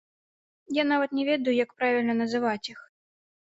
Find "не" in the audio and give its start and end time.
1.19-1.27